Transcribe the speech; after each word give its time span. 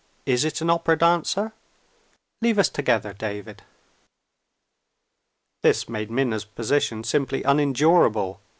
Is 0.25 0.43
it 0.43 0.61
an 0.61 0.71
opera 0.71 0.97
dancer? 0.97 1.53
Leave 2.41 2.57
us 2.57 2.69
together, 2.69 3.13
David." 3.13 3.61
This 5.61 5.87
made 5.87 6.09
Minna's 6.09 6.43
position 6.43 7.03
simply 7.03 7.43
unendurable. 7.43 8.41